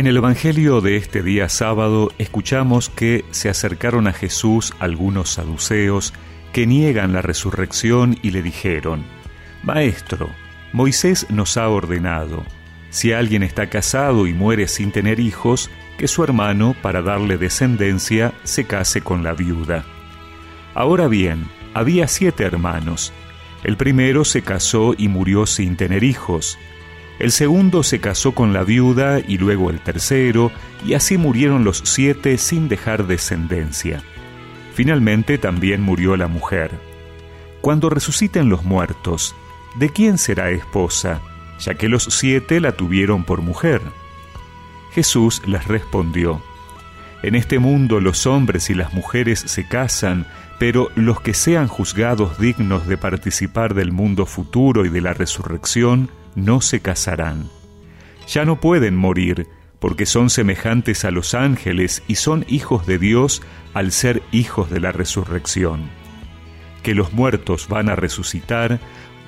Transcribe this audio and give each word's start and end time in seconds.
En 0.00 0.06
el 0.06 0.16
Evangelio 0.16 0.80
de 0.80 0.96
este 0.96 1.22
día 1.22 1.50
sábado 1.50 2.10
escuchamos 2.16 2.88
que 2.88 3.26
se 3.32 3.50
acercaron 3.50 4.06
a 4.06 4.14
Jesús 4.14 4.72
algunos 4.78 5.28
saduceos 5.28 6.14
que 6.54 6.66
niegan 6.66 7.12
la 7.12 7.20
resurrección 7.20 8.16
y 8.22 8.30
le 8.30 8.40
dijeron, 8.40 9.04
Maestro, 9.62 10.30
Moisés 10.72 11.26
nos 11.28 11.58
ha 11.58 11.68
ordenado, 11.68 12.44
si 12.88 13.12
alguien 13.12 13.42
está 13.42 13.68
casado 13.68 14.26
y 14.26 14.32
muere 14.32 14.68
sin 14.68 14.90
tener 14.90 15.20
hijos, 15.20 15.70
que 15.98 16.08
su 16.08 16.24
hermano, 16.24 16.74
para 16.80 17.02
darle 17.02 17.36
descendencia, 17.36 18.32
se 18.42 18.64
case 18.64 19.02
con 19.02 19.22
la 19.22 19.34
viuda. 19.34 19.84
Ahora 20.72 21.08
bien, 21.08 21.44
había 21.74 22.08
siete 22.08 22.44
hermanos. 22.44 23.12
El 23.64 23.76
primero 23.76 24.24
se 24.24 24.40
casó 24.40 24.94
y 24.96 25.08
murió 25.08 25.44
sin 25.44 25.76
tener 25.76 26.04
hijos. 26.04 26.56
El 27.20 27.32
segundo 27.32 27.82
se 27.82 28.00
casó 28.00 28.32
con 28.32 28.54
la 28.54 28.64
viuda 28.64 29.20
y 29.20 29.36
luego 29.36 29.68
el 29.68 29.80
tercero, 29.80 30.50
y 30.86 30.94
así 30.94 31.18
murieron 31.18 31.64
los 31.64 31.82
siete 31.84 32.38
sin 32.38 32.70
dejar 32.70 33.06
descendencia. 33.06 34.02
Finalmente 34.72 35.36
también 35.36 35.82
murió 35.82 36.16
la 36.16 36.28
mujer. 36.28 36.70
Cuando 37.60 37.90
resuciten 37.90 38.48
los 38.48 38.64
muertos, 38.64 39.36
¿de 39.74 39.90
quién 39.90 40.16
será 40.16 40.48
esposa? 40.48 41.20
Ya 41.58 41.74
que 41.74 41.90
los 41.90 42.04
siete 42.04 42.58
la 42.58 42.72
tuvieron 42.72 43.24
por 43.24 43.42
mujer. 43.42 43.82
Jesús 44.94 45.42
les 45.46 45.68
respondió, 45.68 46.40
En 47.22 47.34
este 47.34 47.58
mundo 47.58 48.00
los 48.00 48.26
hombres 48.26 48.70
y 48.70 48.74
las 48.74 48.94
mujeres 48.94 49.40
se 49.40 49.68
casan, 49.68 50.26
pero 50.58 50.88
los 50.94 51.20
que 51.20 51.34
sean 51.34 51.68
juzgados 51.68 52.38
dignos 52.38 52.86
de 52.86 52.96
participar 52.96 53.74
del 53.74 53.92
mundo 53.92 54.24
futuro 54.24 54.86
y 54.86 54.88
de 54.88 55.02
la 55.02 55.12
resurrección, 55.12 56.08
no 56.34 56.60
se 56.60 56.80
casarán. 56.80 57.48
Ya 58.28 58.44
no 58.44 58.60
pueden 58.60 58.96
morir, 58.96 59.46
porque 59.80 60.06
son 60.06 60.30
semejantes 60.30 61.04
a 61.04 61.10
los 61.10 61.34
ángeles 61.34 62.02
y 62.06 62.16
son 62.16 62.44
hijos 62.48 62.86
de 62.86 62.98
Dios 62.98 63.42
al 63.74 63.92
ser 63.92 64.22
hijos 64.30 64.70
de 64.70 64.80
la 64.80 64.92
resurrección. 64.92 65.88
Que 66.82 66.94
los 66.94 67.12
muertos 67.12 67.66
van 67.68 67.88
a 67.88 67.96
resucitar, 67.96 68.78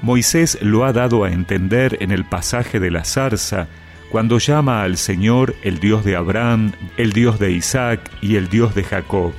Moisés 0.03 0.59
lo 0.63 0.85
ha 0.85 0.93
dado 0.93 1.25
a 1.25 1.33
entender 1.33 1.99
en 2.01 2.11
el 2.11 2.25
pasaje 2.25 2.81
de 2.81 2.91
la 2.91 3.05
zarza, 3.05 3.69
cuando 4.11 4.39
llama 4.39 4.83
al 4.83 4.98
Señor 4.98 5.55
el 5.63 5.79
Dios 5.79 6.05
de 6.05 6.17
Abraham, 6.17 6.73
el 6.98 7.13
Dios 7.13 7.39
de 7.39 7.53
Isaac 7.53 8.11
y 8.21 8.37
el 8.37 8.48
Dios 8.48 8.75
de 8.75 8.85
Jacob, 8.85 9.33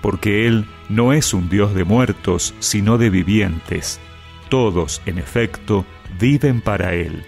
porque 0.00 0.46
Él 0.46 0.66
no 0.88 1.12
es 1.12 1.34
un 1.34 1.50
Dios 1.50 1.74
de 1.74 1.84
muertos, 1.84 2.54
sino 2.58 2.96
de 2.96 3.10
vivientes. 3.10 4.00
Todos, 4.48 5.02
en 5.04 5.18
efecto, 5.18 5.84
viven 6.18 6.60
para 6.60 6.94
él. 6.94 7.22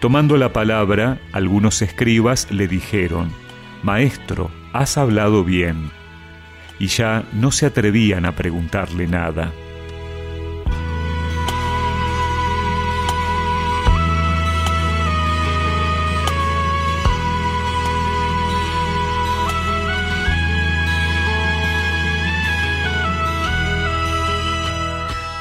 Tomando 0.00 0.36
la 0.36 0.52
palabra, 0.52 1.18
algunos 1.32 1.80
escribas 1.82 2.50
le 2.50 2.68
dijeron, 2.68 3.32
Maestro, 3.82 4.50
has 4.72 4.98
hablado 4.98 5.44
bien. 5.44 5.90
Y 6.78 6.88
ya 6.88 7.24
no 7.32 7.52
se 7.52 7.66
atrevían 7.66 8.26
a 8.26 8.32
preguntarle 8.32 9.06
nada. 9.06 9.52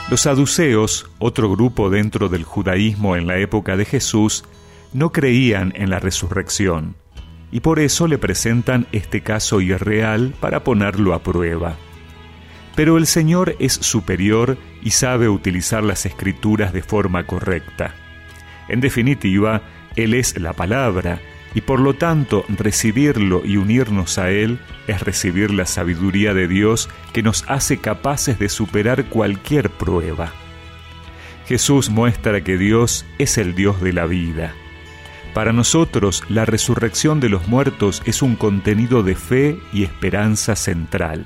Los 0.10 0.22
saduceos, 0.22 1.10
otro 1.18 1.50
grupo 1.50 1.90
dentro 1.90 2.30
del 2.30 2.44
judaísmo 2.44 3.16
en 3.16 3.26
la 3.26 3.38
época 3.38 3.78
de 3.78 3.86
Jesús, 3.86 4.44
no 4.92 5.12
creían 5.12 5.74
en 5.76 5.90
la 5.90 6.00
resurrección 6.00 6.96
y 7.54 7.60
por 7.60 7.80
eso 7.80 8.08
le 8.08 8.18
presentan 8.18 8.88
este 8.92 9.22
caso 9.22 9.62
irreal 9.62 10.34
para 10.40 10.64
ponerlo 10.64 11.14
a 11.14 11.22
prueba. 11.22 11.76
Pero 12.76 12.98
el 12.98 13.06
Señor 13.06 13.56
es 13.60 13.74
superior 13.74 14.58
y 14.82 14.90
sabe 14.90 15.30
utilizar 15.30 15.84
las 15.84 16.08
escrituras 16.08 16.74
de 16.74 16.82
forma 16.82 17.28
correcta. 17.28 17.94
En 18.68 18.82
definitiva, 18.82 19.62
Él 19.96 20.16
es 20.16 20.40
la 20.40 20.54
palabra 20.54 21.22
y 21.56 21.62
por 21.62 21.80
lo 21.80 21.94
tanto 21.94 22.46
recibirlo 22.50 23.44
y 23.46 23.58
unirnos 23.58 24.18
a 24.18 24.32
Él 24.32 24.60
es 24.88 25.02
recibir 25.02 25.52
la 25.52 25.66
sabiduría 25.66 26.34
de 26.34 26.48
Dios 26.48 26.90
que 27.14 27.24
nos 27.24 27.46
hace 27.48 27.78
capaces 27.78 28.40
de 28.40 28.50
superar 28.50 29.06
cualquier 29.06 29.70
prueba. 29.70 30.32
Jesús 31.48 31.90
muestra 31.90 32.42
que 32.42 32.58
Dios 32.58 33.06
es 33.20 33.38
el 33.38 33.54
Dios 33.54 33.82
de 33.82 33.94
la 33.94 34.06
vida. 34.06 34.54
Para 35.34 35.52
nosotros 35.52 36.24
la 36.30 36.46
resurrección 36.46 37.20
de 37.20 37.30
los 37.30 37.48
muertos 37.48 38.02
es 38.06 38.22
un 38.22 38.36
contenido 38.36 39.04
de 39.04 39.16
fe 39.16 39.58
y 39.72 39.84
esperanza 39.84 40.56
central. 40.56 41.26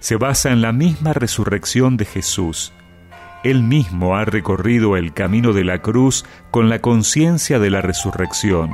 Se 0.00 0.16
basa 0.16 0.50
en 0.50 0.60
la 0.60 0.72
misma 0.72 1.12
resurrección 1.12 1.96
de 1.96 2.04
Jesús. 2.04 2.72
Él 3.44 3.62
mismo 3.62 4.16
ha 4.16 4.24
recorrido 4.24 4.96
el 4.96 5.14
camino 5.14 5.52
de 5.52 5.64
la 5.64 5.82
cruz 5.82 6.24
con 6.50 6.68
la 6.68 6.80
conciencia 6.80 7.58
de 7.58 7.70
la 7.70 7.80
resurrección 7.80 8.70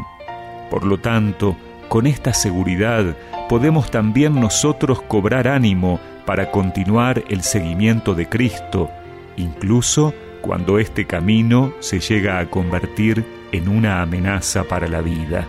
por 0.70 0.84
lo 0.84 0.98
tanto, 0.98 1.56
con 1.88 2.06
esta 2.06 2.34
seguridad 2.34 3.16
podemos 3.48 3.90
también 3.90 4.38
nosotros 4.38 5.00
cobrar 5.02 5.48
ánimo 5.48 6.00
para 6.26 6.50
continuar 6.50 7.24
el 7.28 7.42
seguimiento 7.42 8.14
de 8.14 8.28
Cristo, 8.28 8.90
incluso 9.36 10.12
cuando 10.42 10.78
este 10.78 11.06
camino 11.06 11.72
se 11.80 12.00
llega 12.00 12.38
a 12.38 12.50
convertir 12.50 13.24
en 13.52 13.68
una 13.68 14.02
amenaza 14.02 14.64
para 14.64 14.88
la 14.88 15.00
vida. 15.00 15.46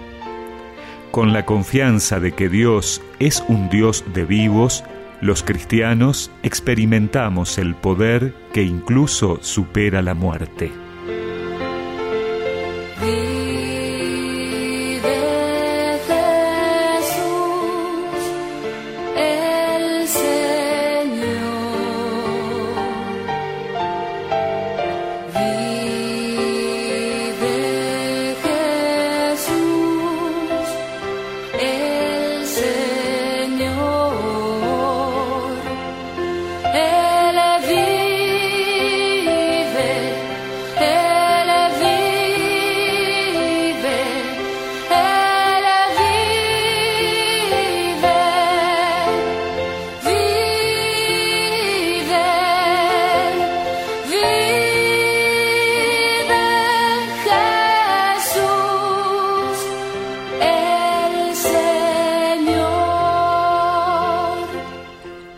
Con 1.12 1.34
la 1.34 1.46
confianza 1.46 2.20
de 2.20 2.32
que 2.32 2.50
Dios 2.50 3.02
es 3.20 3.44
un 3.48 3.70
Dios 3.70 4.06
de 4.14 4.26
vivos, 4.26 4.84
los 5.22 5.44
cristianos 5.44 6.32
experimentamos 6.44 7.58
el 7.58 7.76
poder 7.76 8.34
que 8.54 8.64
incluso 8.64 9.40
supera 9.42 10.02
la 10.02 10.14
muerte. 10.14 10.72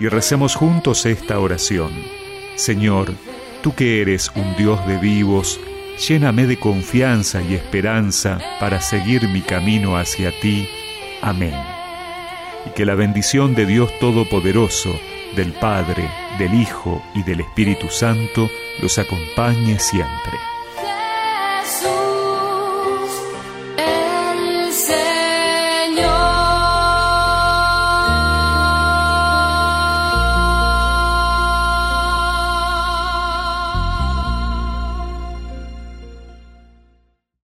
Y 0.01 0.07
recemos 0.07 0.55
juntos 0.55 1.05
esta 1.05 1.37
oración. 1.37 1.91
Señor, 2.55 3.13
tú 3.61 3.75
que 3.75 4.01
eres 4.01 4.31
un 4.35 4.55
Dios 4.55 4.83
de 4.87 4.97
vivos, 4.97 5.59
lléname 6.07 6.47
de 6.47 6.57
confianza 6.57 7.39
y 7.43 7.53
esperanza 7.53 8.39
para 8.59 8.81
seguir 8.81 9.29
mi 9.29 9.41
camino 9.41 9.97
hacia 9.97 10.31
ti. 10.41 10.67
Amén. 11.21 11.53
Y 12.65 12.71
que 12.71 12.83
la 12.83 12.95
bendición 12.95 13.53
de 13.53 13.67
Dios 13.67 13.91
Todopoderoso, 13.99 14.99
del 15.35 15.53
Padre, 15.53 16.09
del 16.39 16.55
Hijo 16.55 17.03
y 17.13 17.21
del 17.21 17.41
Espíritu 17.41 17.87
Santo 17.91 18.49
los 18.81 18.97
acompañe 18.97 19.77
siempre. 19.77 20.50